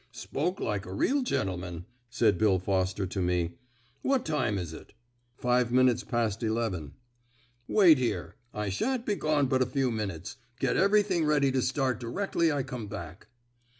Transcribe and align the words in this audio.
"Spoke 0.13 0.59
like 0.59 0.87
a 0.87 0.93
real 0.95 1.21
gentleman," 1.21 1.85
said 2.09 2.39
Bill 2.39 2.57
Foster 2.57 3.05
to 3.05 3.21
me. 3.21 3.59
"What 4.01 4.25
time 4.25 4.57
is 4.57 4.73
it?" 4.73 4.93
"Five 5.37 5.71
minutes 5.71 6.03
past 6.03 6.41
eleven." 6.41 6.95
"Wait 7.67 7.99
here; 7.99 8.35
I 8.51 8.69
sha'n't 8.69 9.05
be 9.05 9.13
gone 9.13 9.45
but 9.45 9.61
a 9.61 9.67
few 9.67 9.91
minutes. 9.91 10.37
Get 10.59 10.75
everything 10.75 11.23
ready 11.25 11.51
to 11.51 11.61
start 11.61 11.99
directly 11.99 12.51
I 12.51 12.63
come 12.63 12.87
back." 12.87 13.27